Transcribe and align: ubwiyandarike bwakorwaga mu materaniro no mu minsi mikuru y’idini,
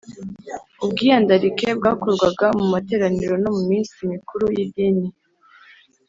ubwiyandarike 0.83 1.67
bwakorwaga 1.77 2.45
mu 2.57 2.65
materaniro 2.73 3.33
no 3.43 3.49
mu 3.55 3.61
minsi 3.69 3.95
mikuru 4.11 4.43
y’idini, 4.55 5.07